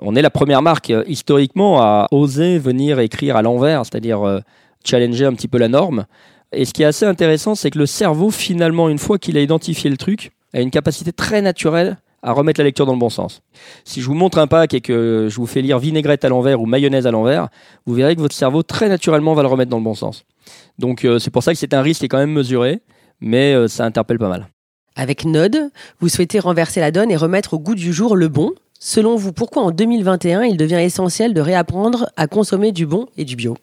on 0.00 0.14
est 0.14 0.22
la 0.22 0.30
première 0.30 0.62
marque 0.62 0.90
euh, 0.90 1.04
historiquement 1.06 1.82
à 1.82 2.06
oser 2.12 2.58
venir 2.58 3.00
écrire 3.00 3.36
à 3.36 3.42
l'envers, 3.42 3.84
c'est-à-dire 3.84 4.40
challenger 4.84 5.26
un 5.26 5.34
petit 5.34 5.48
peu 5.48 5.58
la 5.58 5.68
norme. 5.68 6.06
Et 6.52 6.64
ce 6.64 6.72
qui 6.72 6.82
est 6.82 6.86
assez 6.86 7.04
intéressant, 7.04 7.54
c'est 7.54 7.70
que 7.70 7.78
le 7.78 7.86
cerveau, 7.86 8.30
finalement, 8.30 8.88
une 8.88 8.98
fois 8.98 9.18
qu'il 9.18 9.36
a 9.36 9.40
identifié 9.40 9.90
le 9.90 9.96
truc, 9.96 10.32
a 10.54 10.60
une 10.60 10.70
capacité 10.70 11.12
très 11.12 11.42
naturelle 11.42 11.98
à 12.22 12.32
remettre 12.32 12.60
la 12.60 12.64
lecture 12.64 12.86
dans 12.86 12.92
le 12.92 12.98
bon 12.98 13.08
sens. 13.08 13.42
Si 13.84 14.00
je 14.00 14.06
vous 14.06 14.14
montre 14.14 14.38
un 14.38 14.46
pack 14.46 14.74
et 14.74 14.80
que 14.80 15.28
je 15.30 15.36
vous 15.36 15.46
fais 15.46 15.62
lire 15.62 15.78
vinaigrette 15.78 16.24
à 16.24 16.28
l'envers 16.28 16.60
ou 16.60 16.66
mayonnaise 16.66 17.06
à 17.06 17.10
l'envers, 17.10 17.48
vous 17.86 17.94
verrez 17.94 18.14
que 18.14 18.20
votre 18.20 18.34
cerveau 18.34 18.62
très 18.62 18.88
naturellement 18.88 19.34
va 19.34 19.42
le 19.42 19.48
remettre 19.48 19.70
dans 19.70 19.78
le 19.78 19.84
bon 19.84 19.94
sens. 19.94 20.24
Donc 20.78 21.04
euh, 21.04 21.18
c'est 21.18 21.30
pour 21.30 21.42
ça 21.42 21.52
que 21.52 21.58
c'est 21.58 21.74
un 21.74 21.82
risque 21.82 22.00
qui 22.00 22.06
est 22.06 22.08
quand 22.08 22.18
même 22.18 22.32
mesuré, 22.32 22.80
mais 23.20 23.54
euh, 23.54 23.68
ça 23.68 23.84
interpelle 23.84 24.18
pas 24.18 24.28
mal. 24.28 24.48
Avec 24.96 25.24
Node, 25.24 25.70
vous 26.00 26.08
souhaitez 26.08 26.40
renverser 26.40 26.80
la 26.80 26.90
donne 26.90 27.10
et 27.10 27.16
remettre 27.16 27.54
au 27.54 27.58
goût 27.58 27.74
du 27.74 27.92
jour 27.92 28.16
le 28.16 28.28
bon. 28.28 28.52
Selon 28.78 29.16
vous, 29.16 29.32
pourquoi 29.32 29.62
en 29.62 29.70
2021 29.70 30.42
il 30.42 30.56
devient 30.56 30.80
essentiel 30.82 31.32
de 31.32 31.40
réapprendre 31.40 32.10
à 32.16 32.26
consommer 32.26 32.72
du 32.72 32.86
bon 32.86 33.06
et 33.16 33.24
du 33.24 33.36
bio? 33.36 33.56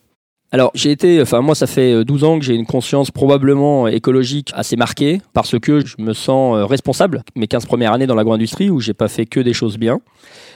Alors 0.52 0.72
j'ai 0.74 0.92
été, 0.92 1.22
enfin 1.22 1.42
moi 1.42 1.56
ça 1.56 1.68
fait 1.68 2.06
12 2.06 2.24
ans 2.24 2.40
que 2.40 2.46
j'ai 2.46 2.56
une 2.56 2.66
conscience 2.66 3.12
probablement 3.12 3.88
écologique 3.90 4.52
assez 4.56 4.78
marquée 4.78 5.22
parce 5.34 5.60
que 5.60 5.86
je 5.86 5.96
me 6.00 6.14
sens 6.14 6.56
euh, 6.56 6.66
responsable 6.66 7.24
mes 7.36 7.48
15 7.48 7.66
premières 7.66 7.92
années 7.92 8.08
dans 8.08 8.16
l'agro-industrie 8.16 8.70
où 8.70 8.80
j'ai 8.80 8.94
pas 8.94 9.10
fait 9.10 9.26
que 9.26 9.42
des 9.42 9.52
choses 9.52 9.78
bien. 9.78 10.00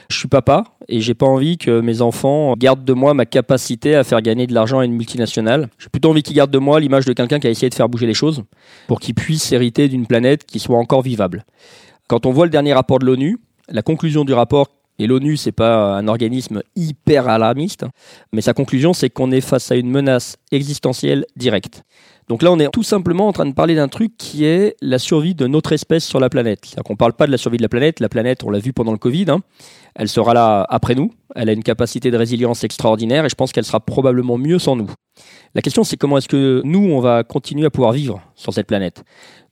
Je 0.08 0.16
suis 0.16 0.28
papa 0.28 0.64
et 0.88 1.00
j'ai 1.00 1.12
pas 1.12 1.26
envie 1.26 1.58
que 1.58 1.80
mes 1.80 2.00
enfants 2.00 2.54
gardent 2.56 2.84
de 2.84 2.92
moi 2.94 3.12
ma 3.12 3.26
capacité 3.26 3.94
à 3.94 4.02
faire 4.02 4.22
gagner 4.22 4.46
de 4.46 4.54
l'argent 4.54 4.78
à 4.78 4.86
une 4.86 4.94
multinationale. 4.94 5.68
J'ai 5.78 5.90
plutôt 5.90 6.08
envie 6.08 6.22
qu'ils 6.22 6.36
gardent 6.36 6.50
de 6.50 6.58
moi 6.58 6.80
l'image 6.80 7.04
de 7.04 7.12
quelqu'un 7.12 7.38
qui 7.38 7.46
a 7.46 7.50
essayé 7.50 7.68
de 7.68 7.74
faire 7.74 7.90
bouger 7.90 8.06
les 8.06 8.14
choses 8.14 8.44
pour 8.88 8.98
qu'ils 8.98 9.14
puissent 9.14 9.52
hériter 9.52 9.88
d'une 9.88 10.06
planète 10.06 10.46
qui 10.46 10.58
soit 10.58 10.78
encore 10.78 11.02
vivable. 11.02 11.44
Quand 12.08 12.24
on 12.24 12.32
voit 12.32 12.46
le 12.46 12.50
dernier 12.50 12.72
rapport 12.72 12.98
de 12.98 13.04
l'ONU, 13.04 13.38
la 13.68 13.82
conclusion 13.82 14.24
du 14.24 14.32
rapport 14.32 14.68
et 15.02 15.08
l'ONU, 15.08 15.36
c'est 15.36 15.50
pas 15.50 15.96
un 15.96 16.06
organisme 16.06 16.62
hyper 16.76 17.28
alarmiste, 17.28 17.84
mais 18.32 18.40
sa 18.40 18.54
conclusion, 18.54 18.92
c'est 18.92 19.10
qu'on 19.10 19.32
est 19.32 19.40
face 19.40 19.72
à 19.72 19.74
une 19.74 19.90
menace 19.90 20.36
existentielle 20.52 21.26
directe. 21.34 21.82
Donc 22.28 22.42
là, 22.42 22.52
on 22.52 22.58
est 22.60 22.70
tout 22.70 22.84
simplement 22.84 23.26
en 23.26 23.32
train 23.32 23.46
de 23.46 23.52
parler 23.52 23.74
d'un 23.74 23.88
truc 23.88 24.12
qui 24.16 24.44
est 24.44 24.76
la 24.80 25.00
survie 25.00 25.34
de 25.34 25.48
notre 25.48 25.72
espèce 25.72 26.04
sur 26.04 26.20
la 26.20 26.30
planète. 26.30 26.60
C'est-à-dire 26.62 26.84
qu'on 26.84 26.92
ne 26.92 26.98
parle 26.98 27.14
pas 27.14 27.26
de 27.26 27.32
la 27.32 27.36
survie 27.36 27.56
de 27.56 27.62
la 27.62 27.68
planète. 27.68 27.98
La 27.98 28.08
planète, 28.08 28.44
on 28.44 28.50
l'a 28.50 28.60
vu 28.60 28.72
pendant 28.72 28.92
le 28.92 28.98
Covid, 28.98 29.26
hein, 29.28 29.40
elle 29.96 30.08
sera 30.08 30.34
là 30.34 30.64
après 30.68 30.94
nous. 30.94 31.12
Elle 31.34 31.48
a 31.48 31.52
une 31.52 31.64
capacité 31.64 32.12
de 32.12 32.16
résilience 32.16 32.62
extraordinaire 32.62 33.24
et 33.24 33.28
je 33.28 33.34
pense 33.34 33.50
qu'elle 33.50 33.64
sera 33.64 33.80
probablement 33.80 34.38
mieux 34.38 34.60
sans 34.60 34.76
nous. 34.76 34.88
La 35.54 35.62
question, 35.62 35.82
c'est 35.82 35.96
comment 35.96 36.16
est-ce 36.16 36.28
que 36.28 36.62
nous, 36.64 36.92
on 36.92 37.00
va 37.00 37.24
continuer 37.24 37.66
à 37.66 37.70
pouvoir 37.70 37.92
vivre 37.92 38.22
sur 38.36 38.54
cette 38.54 38.68
planète? 38.68 39.02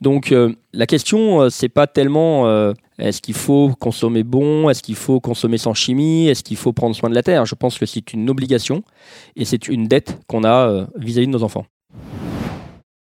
Donc 0.01 0.33
euh, 0.33 0.55
la 0.73 0.87
question, 0.87 1.43
euh, 1.43 1.51
c'est 1.51 1.69
pas 1.69 1.87
tellement 1.87 2.47
euh, 2.47 2.73
est-ce 3.01 3.21
qu'il 3.21 3.35
faut 3.35 3.73
consommer 3.81 4.23
bon, 4.23 4.71
est-ce 4.71 4.83
qu'il 4.83 4.95
faut 4.95 5.21
consommer 5.21 5.59
sans 5.59 5.75
chimie, 5.75 6.29
est-ce 6.29 6.45
qu'il 6.45 6.57
faut 6.57 6.73
prendre 6.73 6.95
soin 6.95 7.09
de 7.09 7.15
la 7.15 7.23
terre? 7.23 7.47
Je 7.47 7.55
pense 7.55 7.79
que 7.79 7.87
c'est 7.87 8.13
une 8.13 8.29
obligation 8.31 8.83
et 9.37 9.45
c'est 9.45 9.69
une 9.69 9.89
dette 9.89 10.19
qu'on 10.27 10.45
a 10.45 10.87
vis-à-vis 10.97 11.27
de 11.27 11.33
nos 11.33 11.43
enfants. 11.43 11.65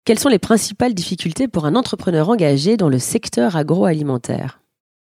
Quelles 0.05 0.19
sont 0.19 0.29
les 0.29 0.39
principales 0.39 0.93
difficultés 0.93 1.47
pour 1.47 1.65
un 1.65 1.75
entrepreneur 1.75 2.29
engagé 2.29 2.75
dans 2.75 2.89
le 2.89 2.97
secteur 2.97 3.55
agroalimentaire? 3.55 4.61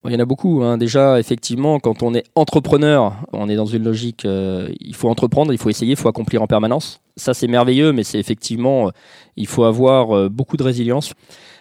Il 0.07 0.13
y 0.13 0.15
en 0.15 0.19
a 0.19 0.25
beaucoup. 0.25 0.61
Hein. 0.61 0.77
Déjà, 0.77 1.19
effectivement, 1.19 1.79
quand 1.79 2.03
on 2.03 2.13
est 2.13 2.25
entrepreneur, 2.35 3.15
on 3.33 3.49
est 3.49 3.55
dans 3.55 3.65
une 3.65 3.83
logique, 3.83 4.23
il 4.23 4.95
faut 4.95 5.09
entreprendre, 5.09 5.51
il 5.51 5.57
faut 5.57 5.69
essayer, 5.69 5.93
il 5.93 5.97
faut 5.97 6.07
accomplir 6.07 6.43
en 6.43 6.47
permanence. 6.47 7.01
Ça, 7.17 7.33
c'est 7.33 7.47
merveilleux, 7.47 7.91
mais 7.91 8.03
c'est 8.03 8.19
effectivement, 8.19 8.91
il 9.35 9.47
faut 9.47 9.63
avoir 9.63 10.29
beaucoup 10.29 10.57
de 10.57 10.63
résilience. 10.63 11.13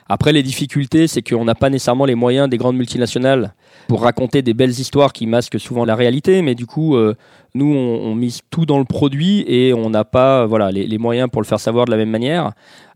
Après, 0.09 0.33
les 0.33 0.43
difficultés, 0.43 1.07
c'est 1.07 1.23
qu'on 1.23 1.45
n'a 1.45 1.55
pas 1.55 1.71
nécessairement 1.71 2.05
les 2.05 2.15
moyens 2.15 2.49
des 2.49 2.59
grandes 2.59 2.77
multinationales 2.77 3.55
pour 3.89 4.03
raconter 4.03 4.43
des 4.43 4.55
belles 4.55 4.71
histoires 4.71 5.13
qui 5.13 5.27
masquent 5.27 5.59
souvent 5.59 5.85
la 5.85 5.95
réalité, 5.95 6.43
mais 6.43 6.55
du 6.55 6.67
coup, 6.67 6.97
euh, 6.97 7.15
nous, 7.55 7.75
on, 7.75 8.15
mise 8.15 8.41
tout 8.51 8.67
dans 8.67 8.79
le 8.79 8.85
produit 8.85 9.45
et 9.47 9.73
on 9.73 9.91
n'a 9.91 10.05
pas 10.05 10.47
voilà, 10.47 10.71
les, 10.71 10.99
moyens 10.99 11.31
pour 11.31 11.41
le 11.41 11.47
faire 11.47 11.61
savoir 11.61 11.87
de 11.87 11.91
la 11.91 11.97
même 11.97 12.11
manière. 12.11 12.53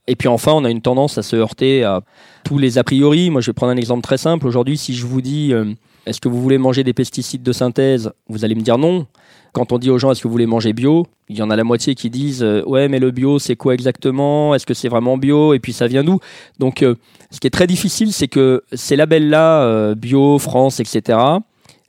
Et 0.07 0.17
puis 0.17 0.29
enfin, 0.29 0.53
on 0.53 0.65
a 0.65 0.71
une 0.71 0.81
tendance 0.81 1.19
à 1.19 1.23
se 1.23 1.37
heurter 1.37 1.85
à 1.85 2.01
tous 2.45 2.59
les 2.59 2.79
a 2.79 2.85
priori. 2.85 3.31
Moi, 3.31 3.41
je 3.41 3.47
vais 3.51 3.55
prendre 3.55 3.73
un 3.73 3.77
exemple 3.77 4.03
très 4.03 4.17
simple. 4.17 4.47
Aujourd'hui, 4.47 4.77
si 4.79 4.95
je 4.95 5.07
vous 5.07 5.21
dis, 5.21 5.53
euh, 5.53 5.75
est-ce 6.09 6.21
que 6.21 6.29
vous 6.29 6.41
voulez 6.41 6.59
manger 6.59 6.85
des 6.85 6.95
pesticides 6.95 7.43
de 7.43 7.53
synthèse? 7.53 8.11
Vous 8.29 8.45
allez 8.45 8.55
me 8.55 8.63
dire 8.63 8.79
non. 8.79 9.07
Quand 9.53 9.73
on 9.73 9.79
dit 9.79 9.91
aux 9.91 9.99
gens 9.99 10.11
est-ce 10.11 10.23
que 10.23 10.29
vous 10.29 10.33
voulez 10.33 10.47
manger 10.47 10.73
bio, 10.73 11.07
il 11.29 11.37
y 11.37 11.43
en 11.43 11.51
a 11.51 11.57
la 11.57 11.65
moitié 11.65 11.95
qui 11.95 12.11
disent 12.11 12.43
euh, 12.43 12.63
ouais 12.65 12.89
mais 12.89 12.99
le 12.99 13.11
bio 13.11 13.39
c'est 13.39 13.57
quoi 13.57 13.75
exactement? 13.75 14.55
Est-ce 14.55 14.67
que 14.67 14.75
c'est 14.75 14.89
vraiment 14.89 15.19
bio? 15.19 15.53
Et 15.53 15.59
puis 15.59 15.73
ça 15.73 15.87
vient 15.87 16.05
d'où? 16.05 16.19
Donc 16.59 16.83
euh, 16.83 16.95
ce 17.31 17.41
qui 17.41 17.47
est 17.47 17.51
très 17.51 17.67
difficile 17.67 18.13
c'est 18.13 18.29
que 18.29 18.63
ces 18.73 18.97
labels 18.97 19.29
là 19.29 19.63
euh, 19.63 19.95
bio, 19.95 20.39
France, 20.39 20.81
etc. 20.81 21.19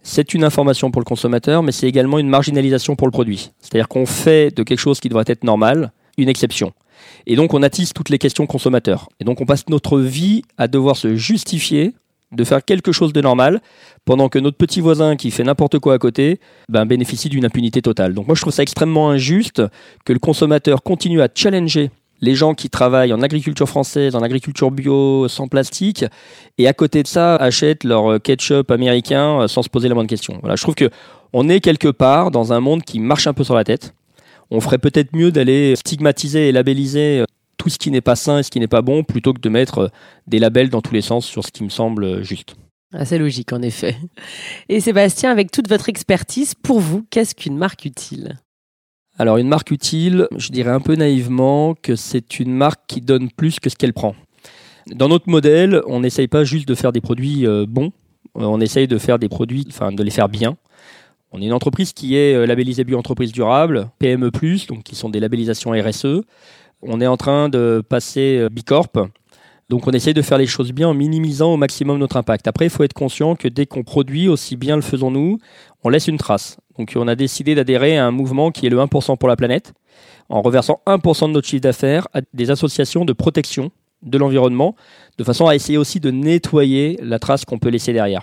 C'est 0.02 0.34
une 0.34 0.44
information 0.44 0.92
pour 0.92 1.02
le 1.02 1.06
consommateur, 1.06 1.64
mais 1.64 1.72
c'est 1.72 1.88
également 1.88 2.20
une 2.20 2.30
marginalisation 2.30 2.96
pour 2.96 3.08
le 3.08 3.12
produit. 3.12 3.52
C'est-à-dire 3.60 3.88
qu'on 3.88 4.06
fait 4.06 4.56
de 4.56 4.64
quelque 4.64 4.80
chose 4.80 5.00
qui 5.00 5.10
devrait 5.10 5.26
être 5.28 5.44
normal 5.44 5.92
une 6.18 6.30
exception. 6.30 6.74
Et 7.26 7.36
donc 7.36 7.54
on 7.54 7.64
attise 7.64 7.94
toutes 7.94 8.10
les 8.10 8.18
questions 8.18 8.48
consommateurs. 8.48 9.10
Et 9.20 9.24
donc 9.24 9.40
on 9.40 9.46
passe 9.46 9.68
notre 9.70 10.00
vie 10.00 10.42
à 10.58 10.68
devoir 10.68 10.98
se 10.98 11.16
justifier 11.16 11.94
de 12.32 12.44
faire 12.44 12.64
quelque 12.64 12.92
chose 12.92 13.14
de 13.14 13.22
normal, 13.22 13.62
pendant 14.06 14.30
que 14.30 14.40
notre 14.40 14.58
petit 14.58 14.82
voisin 14.82 15.16
qui 15.16 15.32
fait 15.32 15.44
n'importe 15.44 15.80
quoi 15.80 15.96
à 15.96 15.98
côté 15.98 16.40
ben, 16.70 16.86
bénéficie 16.86 17.30
d'une 17.30 17.46
impunité 17.46 17.82
totale. 17.82 18.14
Donc 18.14 18.28
moi 18.28 18.36
je 18.36 18.42
trouve 18.42 18.54
ça 18.54 18.64
extrêmement 18.64 19.10
injuste 19.10 19.64
que 20.06 20.14
le 20.14 20.20
consommateur 20.20 20.84
continue 20.84 21.22
à 21.22 21.28
challenger 21.34 21.92
les 22.22 22.36
gens 22.36 22.54
qui 22.54 22.70
travaillent 22.70 23.14
en 23.14 23.22
agriculture 23.22 23.68
française, 23.68 24.16
en 24.16 24.22
agriculture 24.22 24.72
bio, 24.72 25.28
sans 25.28 25.48
plastique, 25.48 26.06
et 26.58 26.68
à 26.68 26.74
côté 26.74 27.04
de 27.04 27.08
ça 27.08 27.36
achètent 27.36 27.84
leur 27.84 28.22
ketchup 28.22 28.72
américain 28.72 29.42
euh, 29.42 29.48
sans 29.48 29.64
se 29.64 29.70
poser 29.70 29.88
la 29.88 29.96
moindre 29.96 30.10
question. 30.10 30.38
Voilà, 30.42 30.56
je 30.56 30.62
trouve 30.62 30.76
que 30.76 30.90
on 31.32 31.48
est 31.48 31.60
quelque 31.60 31.88
part 31.88 32.32
dans 32.32 32.54
un 32.54 32.60
monde 32.60 32.84
qui 32.84 33.00
marche 33.00 33.28
un 33.28 33.34
peu 33.34 33.44
sur 33.44 33.56
la 33.56 33.64
tête. 33.64 33.94
On 34.52 34.62
ferait 34.62 34.80
peut-être 34.80 35.16
mieux 35.16 35.32
d'aller 35.32 35.76
stigmatiser 35.76 36.50
et 36.50 36.52
labelliser 36.52 37.20
euh, 37.20 37.26
tout 37.60 37.70
ce 37.70 37.78
qui 37.78 37.92
n'est 37.92 38.01
pas 38.01 38.16
sain 38.16 38.39
et 38.39 38.44
ce 38.44 38.50
qui 38.50 38.60
n'est 38.60 38.68
pas 38.68 38.82
bon, 38.82 39.04
plutôt 39.04 39.34
que 39.34 39.42
de 39.42 39.50
mettre 39.50 39.78
euh, 39.78 39.88
des 40.25 40.39
labels 40.39 40.70
dans 40.70 40.82
tous 40.82 40.94
les 40.94 41.01
sens 41.01 41.25
sur 41.25 41.46
ce 41.46 41.51
qui 41.51 41.63
me 41.63 41.70
semble 41.70 42.04
euh, 42.04 42.24
juste. 42.24 42.56
Assez 42.92 43.16
ah, 43.16 43.20
logique, 43.20 43.54
en 43.54 43.62
effet. 43.62 43.96
Et 44.70 44.80
Sébastien, 44.80 45.30
avec 45.30 45.51
toute 45.51 45.68
votre 45.70 45.89
expertise, 45.89 46.56
pour 46.56 46.80
vous, 46.80 47.06
qu'est-ce 47.12 47.36
qu'une 47.36 47.58
marque 47.58 47.86
utile? 47.86 48.39
Alors, 49.20 49.38
une 49.38 49.50
marque 49.50 49.70
utile, 49.70 50.28
je 50.38 50.50
dirais 50.50 50.72
un 50.72 50.80
peu 50.80 50.96
naïvement 50.96 51.75
que 51.75 51.96
c'est 51.96 52.39
une 52.39 52.54
marque 52.54 52.80
qui 52.88 53.01
donne 53.01 53.30
plus 53.30 53.60
que 53.60 53.70
ce 53.70 53.75
qu'elle 53.75 53.94
prend. 53.94 54.16
Dans 54.88 55.10
notre 55.10 55.30
modèle, 55.30 55.82
on 55.86 56.00
n'essaye 56.00 56.30
pas 56.30 56.46
juste 56.46 56.68
de 56.68 56.74
faire 56.74 56.94
des 56.94 57.01
produits 57.01 57.46
euh, 57.46 57.66
bons, 57.68 57.92
on 58.34 58.62
essaye 58.62 58.88
de 58.88 58.98
faire 58.98 59.20
des 59.20 59.30
produits, 59.30 59.66
enfin, 59.68 59.92
de 59.92 60.01
les 60.01 60.12
faire 60.12 60.30
bien. 60.30 60.56
On 61.32 61.42
est 61.42 61.46
une 61.46 61.54
entreprise 61.54 61.94
qui 61.94 62.16
est 62.16 62.48
labellisée 62.48 62.84
bio-entreprise 62.86 63.32
durable, 63.32 63.92
PME+, 64.00 64.32
donc 64.68 64.82
qui 64.84 64.96
sont 64.96 65.10
des 65.10 65.20
labellisations 65.20 65.72
RSE. 65.72 66.24
On 66.82 67.02
est 67.02 67.08
en 67.08 67.18
train 67.18 67.50
de 67.50 67.84
passer 67.88 68.38
euh, 68.40 68.50
Bicorp. 68.50 69.10
Donc 69.70 69.88
on 69.88 69.92
essaye 69.92 70.14
de 70.14 70.22
faire 70.22 70.38
les 70.38 70.48
choses 70.48 70.72
bien 70.72 70.88
en 70.88 70.94
minimisant 70.94 71.54
au 71.54 71.58
maximum 71.58 72.00
notre 72.00 72.18
impact. 72.18 72.48
Après, 72.48 72.66
il 72.66 72.70
faut 72.72 72.84
être 72.84 72.94
conscient 72.94 73.36
que 73.36 73.48
dès 73.48 73.68
qu'on 73.68 73.84
produit, 73.84 74.28
aussi 74.28 74.56
bien 74.56 74.76
le 74.76 74.82
faisons-nous, 74.82 75.38
on 75.84 75.90
laisse 75.90 76.08
une 76.08 76.18
trace. 76.18 76.58
Donc 76.78 76.94
on 76.96 77.08
a 77.08 77.16
décidé 77.16 77.54
d'adhérer 77.54 77.98
à 77.98 78.08
un 78.08 78.12
mouvement 78.12 78.52
qui 78.52 78.66
est 78.66 78.70
le 78.70 78.78
1% 78.78 79.18
pour 79.18 79.30
la 79.30 79.36
planète, 79.36 79.74
en 80.30 80.42
reversant 80.42 80.82
1% 80.88 81.28
de 81.28 81.34
notre 81.34 81.48
chiffre 81.48 81.62
d'affaires 81.62 82.08
à 82.14 82.22
des 82.34 82.50
associations 82.50 83.06
de 83.06 83.14
protection 83.14 83.70
de 84.02 84.18
l'environnement, 84.18 84.76
de 85.18 85.24
façon 85.24 85.46
à 85.48 85.56
essayer 85.56 85.78
aussi 85.78 86.00
de 86.00 86.10
nettoyer 86.10 86.98
la 87.04 87.20
trace 87.20 87.46
qu'on 87.46 87.60
peut 87.60 87.70
laisser 87.70 87.94
derrière. 87.94 88.22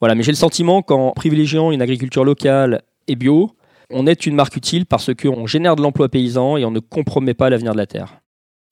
Voilà, 0.00 0.14
mais 0.14 0.22
j'ai 0.22 0.32
le 0.32 0.36
sentiment 0.36 0.82
qu'en 0.82 1.12
privilégiant 1.12 1.72
une 1.72 1.82
agriculture 1.82 2.24
locale 2.24 2.82
et 3.08 3.16
bio, 3.16 3.50
on 3.90 4.06
est 4.06 4.26
une 4.26 4.34
marque 4.34 4.56
utile 4.56 4.86
parce 4.86 5.14
qu'on 5.14 5.46
génère 5.46 5.76
de 5.76 5.82
l'emploi 5.82 6.08
paysan 6.08 6.56
et 6.56 6.64
on 6.64 6.70
ne 6.70 6.80
compromet 6.80 7.34
pas 7.34 7.50
l'avenir 7.50 7.72
de 7.72 7.78
la 7.78 7.86
terre. 7.86 8.18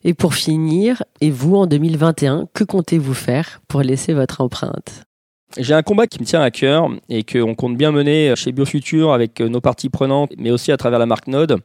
Et 0.02 0.12
pour 0.12 0.34
finir, 0.34 1.02
et 1.20 1.30
vous 1.30 1.56
en 1.56 1.66
2021, 1.66 2.48
que 2.52 2.64
comptez-vous 2.64 3.14
faire 3.14 3.60
pour 3.68 3.80
laisser 3.80 4.12
votre 4.12 4.40
empreinte? 4.42 5.04
J'ai 5.56 5.72
un 5.72 5.82
combat 5.82 6.06
qui 6.06 6.20
me 6.20 6.24
tient 6.24 6.42
à 6.42 6.50
cœur 6.50 6.88
et 7.08 7.22
qu'on 7.22 7.54
compte 7.54 7.76
bien 7.76 7.92
mener 7.92 8.34
chez 8.36 8.52
Biofuture 8.52 9.12
avec 9.12 9.40
nos 9.40 9.60
parties 9.60 9.88
prenantes, 9.88 10.32
mais 10.36 10.50
aussi 10.50 10.72
à 10.72 10.76
travers 10.76 10.98
la 10.98 11.06
marque 11.06 11.28
Node. 11.28 11.58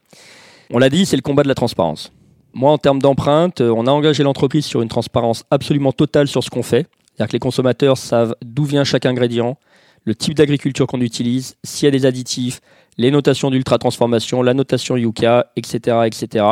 On 0.71 0.77
l'a 0.77 0.89
dit, 0.89 1.05
c'est 1.05 1.15
le 1.15 1.21
combat 1.21 1.43
de 1.43 1.47
la 1.47 1.55
transparence. 1.55 2.13
Moi, 2.53 2.71
en 2.71 2.77
termes 2.77 3.01
d'empreinte, 3.01 3.61
on 3.61 3.87
a 3.87 3.91
engagé 3.91 4.23
l'entreprise 4.23 4.65
sur 4.65 4.81
une 4.81 4.89
transparence 4.89 5.43
absolument 5.51 5.91
totale 5.91 6.27
sur 6.27 6.43
ce 6.43 6.49
qu'on 6.49 6.63
fait. 6.63 6.87
C'est-à-dire 7.15 7.27
que 7.27 7.33
les 7.33 7.39
consommateurs 7.39 7.97
savent 7.97 8.35
d'où 8.45 8.63
vient 8.63 8.83
chaque 8.83 9.05
ingrédient, 9.05 9.57
le 10.03 10.15
type 10.15 10.35
d'agriculture 10.35 10.87
qu'on 10.87 11.01
utilise, 11.01 11.55
s'il 11.63 11.85
y 11.85 11.87
a 11.87 11.91
des 11.91 12.05
additifs, 12.05 12.59
les 12.97 13.11
notations 13.11 13.49
d'ultra-transformation, 13.49 14.41
la 14.41 14.53
notation 14.53 14.97
Yuka, 14.97 15.51
etc., 15.55 15.99
etc. 16.05 16.45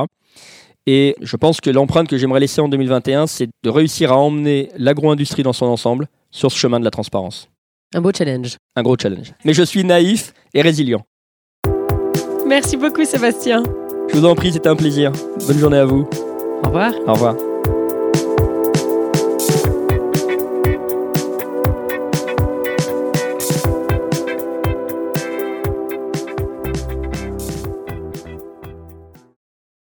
Et 0.85 1.15
je 1.21 1.35
pense 1.35 1.59
que 1.59 1.69
l'empreinte 1.69 2.07
que 2.07 2.17
j'aimerais 2.17 2.39
laisser 2.39 2.61
en 2.61 2.69
2021, 2.69 3.27
c'est 3.27 3.49
de 3.63 3.69
réussir 3.69 4.13
à 4.13 4.17
emmener 4.17 4.69
l'agro-industrie 4.77 5.43
dans 5.43 5.53
son 5.53 5.65
ensemble 5.65 6.07
sur 6.31 6.51
ce 6.51 6.57
chemin 6.57 6.79
de 6.79 6.85
la 6.85 6.91
transparence. 6.91 7.49
Un 7.93 8.01
beau 8.01 8.11
challenge. 8.15 8.57
Un 8.75 8.83
gros 8.83 8.95
challenge. 8.99 9.33
Mais 9.43 9.53
je 9.53 9.63
suis 9.63 9.83
naïf 9.83 10.33
et 10.53 10.61
résilient. 10.61 11.03
Merci 12.47 12.77
beaucoup 12.77 13.03
Sébastien. 13.03 13.63
Je 14.09 14.15
vous 14.15 14.25
en 14.25 14.35
prie, 14.35 14.53
c'était 14.53 14.69
un 14.69 14.75
plaisir. 14.75 15.11
Bonne 15.45 15.59
journée 15.59 15.77
à 15.77 15.85
vous. 15.85 16.07
Au 16.63 16.67
revoir. 16.67 16.93
Au 17.05 17.13
revoir. 17.13 17.35